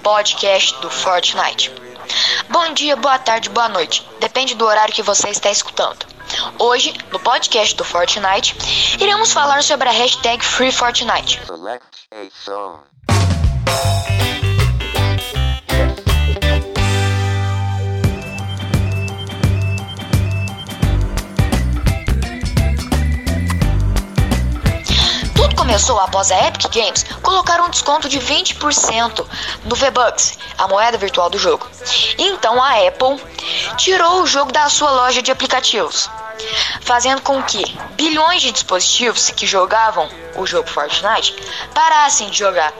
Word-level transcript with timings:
podcast 0.00 0.80
do 0.80 0.90
Fortnite. 0.90 1.72
Bom 2.48 2.72
dia, 2.72 2.96
boa 2.96 3.18
tarde, 3.18 3.48
boa 3.50 3.68
noite. 3.68 4.06
Depende 4.18 4.54
do 4.54 4.64
horário 4.64 4.94
que 4.94 5.02
você 5.02 5.28
está 5.28 5.50
escutando. 5.50 6.06
Hoje, 6.58 6.94
no 7.12 7.20
podcast 7.20 7.74
do 7.76 7.84
Fortnite, 7.84 8.56
iremos 9.00 9.32
falar 9.32 9.62
sobre 9.62 9.88
a 9.88 9.92
hashtag 9.92 10.44
FreeFortnite. 10.44 11.40
Começou 25.70 26.00
após 26.00 26.32
a 26.32 26.48
Epic 26.48 26.68
Games 26.74 27.04
colocar 27.22 27.60
um 27.60 27.70
desconto 27.70 28.08
de 28.08 28.18
20% 28.18 29.24
no 29.66 29.76
V-Bucks, 29.76 30.36
a 30.58 30.66
moeda 30.66 30.98
virtual 30.98 31.30
do 31.30 31.38
jogo. 31.38 31.64
Então 32.18 32.60
a 32.60 32.88
Apple 32.88 33.22
tirou 33.76 34.22
o 34.22 34.26
jogo 34.26 34.50
da 34.50 34.68
sua 34.68 34.90
loja 34.90 35.22
de 35.22 35.30
aplicativos, 35.30 36.10
fazendo 36.80 37.22
com 37.22 37.40
que 37.44 37.62
bilhões 37.92 38.42
de 38.42 38.50
dispositivos 38.50 39.30
que 39.30 39.46
jogavam 39.46 40.08
o 40.34 40.44
jogo 40.44 40.68
Fortnite 40.68 41.36
parassem 41.72 42.28
de 42.30 42.38
jogar. 42.38 42.72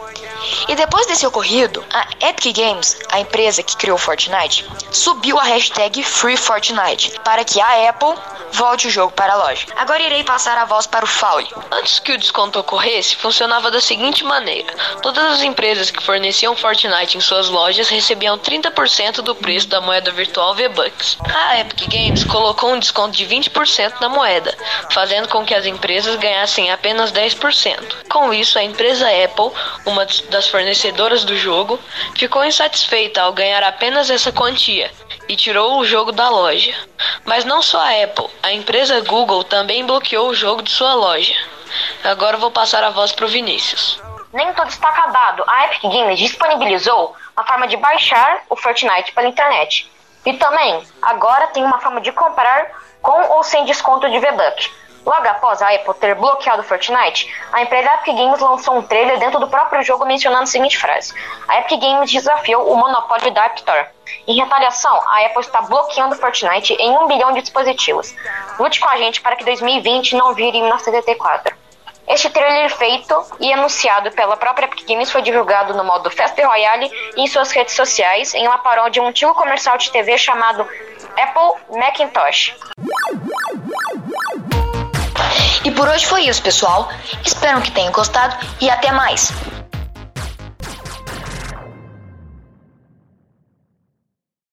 E 0.66 0.74
depois 0.74 1.06
desse 1.06 1.24
ocorrido, 1.24 1.84
a 1.92 2.28
Epic 2.28 2.56
Games, 2.56 2.98
a 3.12 3.20
empresa 3.20 3.62
que 3.62 3.76
criou 3.76 3.98
Fortnite, 3.98 4.68
subiu 4.90 5.38
a 5.38 5.44
hashtag 5.44 6.02
FreeFortnite 6.02 7.20
para 7.22 7.44
que 7.44 7.60
a 7.60 7.88
Apple 7.88 8.16
volte 8.52 8.88
o 8.88 8.90
jogo 8.90 9.12
para 9.12 9.32
a 9.32 9.36
loja. 9.36 9.66
Agora 9.76 10.02
irei 10.02 10.24
passar 10.24 10.56
a 10.58 10.64
voz 10.64 10.86
para 10.86 11.04
o 11.04 11.08
Fauli. 11.08 11.48
Antes 11.70 11.98
que 11.98 12.12
o 12.12 12.18
desconto 12.18 12.58
ocorresse, 12.58 13.16
funcionava 13.16 13.70
da 13.70 13.80
seguinte 13.80 14.24
maneira: 14.24 14.72
todas 15.02 15.24
as 15.24 15.42
empresas 15.42 15.90
que 15.90 16.02
forneciam 16.02 16.56
Fortnite 16.56 17.16
em 17.16 17.20
suas 17.20 17.48
lojas 17.48 17.88
recebiam 17.88 18.38
30% 18.38 19.22
do 19.22 19.34
preço 19.34 19.68
da 19.68 19.80
moeda 19.80 20.10
virtual 20.10 20.54
V-Bucks. 20.54 21.18
A 21.34 21.60
Epic 21.60 21.88
Games 21.88 22.24
colocou 22.24 22.72
um 22.72 22.78
desconto 22.78 23.16
de 23.16 23.26
20% 23.26 24.00
na 24.00 24.08
moeda, 24.08 24.56
fazendo 24.90 25.28
com 25.28 25.44
que 25.44 25.54
as 25.54 25.66
empresas 25.66 26.16
ganhassem 26.16 26.70
apenas 26.70 27.12
10%. 27.12 28.08
Com 28.08 28.32
isso, 28.32 28.58
a 28.58 28.62
empresa 28.62 29.06
Apple, 29.08 29.50
uma 29.86 30.06
das 30.28 30.48
fornecedoras 30.48 31.24
do 31.24 31.36
jogo, 31.36 31.78
ficou 32.16 32.44
insatisfeita 32.44 33.22
ao 33.22 33.32
ganhar 33.32 33.62
apenas 33.62 34.10
essa 34.10 34.32
quantia 34.32 34.90
e 35.30 35.36
tirou 35.36 35.78
o 35.78 35.84
jogo 35.84 36.10
da 36.10 36.28
loja. 36.28 36.74
Mas 37.24 37.44
não 37.44 37.62
só 37.62 37.78
a 37.78 38.02
Apple, 38.02 38.28
a 38.42 38.52
empresa 38.52 39.00
Google 39.02 39.44
também 39.44 39.86
bloqueou 39.86 40.28
o 40.28 40.34
jogo 40.34 40.60
de 40.60 40.72
sua 40.72 40.92
loja. 40.92 41.34
Agora 42.02 42.36
vou 42.36 42.50
passar 42.50 42.82
a 42.82 42.90
voz 42.90 43.12
para 43.12 43.26
o 43.26 43.28
Vinícius. 43.28 44.02
Nem 44.32 44.52
tudo 44.54 44.68
está 44.68 44.88
acabado. 44.88 45.44
A 45.46 45.66
Epic 45.66 45.82
Games 45.82 46.18
disponibilizou 46.18 47.14
uma 47.36 47.46
forma 47.46 47.68
de 47.68 47.76
baixar 47.76 48.42
o 48.50 48.56
Fortnite 48.56 49.12
pela 49.12 49.28
internet. 49.28 49.88
E 50.26 50.32
também, 50.32 50.82
agora 51.00 51.46
tem 51.46 51.64
uma 51.64 51.78
forma 51.78 52.00
de 52.00 52.10
comprar 52.10 52.68
com 53.00 53.28
ou 53.30 53.44
sem 53.44 53.64
desconto 53.64 54.10
de 54.10 54.18
V-Buck. 54.18 54.68
Logo 55.04 55.26
após 55.26 55.62
a 55.62 55.74
Apple 55.74 55.94
ter 55.94 56.14
bloqueado 56.14 56.60
o 56.60 56.64
Fortnite, 56.64 57.32
a 57.52 57.62
empresa 57.62 57.92
Epic 57.94 58.14
Games 58.14 58.40
lançou 58.40 58.76
um 58.76 58.82
trailer 58.82 59.18
dentro 59.18 59.40
do 59.40 59.48
próprio 59.48 59.82
jogo 59.82 60.04
mencionando 60.04 60.44
a 60.44 60.46
seguinte 60.46 60.78
frase: 60.78 61.14
A 61.48 61.60
Epic 61.60 61.80
Games 61.80 62.10
desafiou 62.10 62.70
o 62.70 62.76
monopólio 62.76 63.32
da 63.32 63.44
App 63.44 63.58
Store. 63.58 63.86
Em 64.26 64.34
retaliação, 64.38 64.94
a 65.08 65.24
Apple 65.26 65.40
está 65.40 65.62
bloqueando 65.62 66.14
o 66.14 66.18
Fortnite 66.18 66.74
em 66.74 66.96
um 66.98 67.06
bilhão 67.06 67.32
de 67.32 67.42
dispositivos. 67.42 68.14
Lute 68.58 68.80
com 68.80 68.88
a 68.88 68.96
gente 68.96 69.20
para 69.20 69.36
que 69.36 69.44
2020 69.44 70.16
não 70.16 70.34
vire 70.34 70.60
1984. 70.60 71.60
Este 72.10 72.28
trailer 72.28 72.68
feito 72.76 73.24
e 73.38 73.52
anunciado 73.52 74.10
pela 74.10 74.36
própria 74.36 74.66
Epic 74.66 74.84
Games 74.84 75.12
foi 75.12 75.22
divulgado 75.22 75.74
no 75.74 75.84
modo 75.84 76.10
Festa 76.10 76.44
Royale 76.44 76.90
e 77.16 77.22
em 77.22 77.26
suas 77.28 77.52
redes 77.52 77.74
sociais 77.74 78.34
em 78.34 78.48
uma 78.48 78.58
paródia 78.58 78.90
de 78.90 79.00
um 79.00 79.06
antigo 79.06 79.32
comercial 79.32 79.78
de 79.78 79.92
TV 79.92 80.18
chamado 80.18 80.68
Apple 81.16 81.78
Macintosh. 81.78 82.56
E 85.64 85.70
por 85.70 85.88
hoje 85.88 86.06
foi 86.06 86.22
isso, 86.22 86.42
pessoal. 86.42 86.88
Espero 87.24 87.60
que 87.60 87.70
tenham 87.70 87.92
gostado 87.92 88.36
e 88.60 88.70
até 88.70 88.92
mais. 88.92 89.32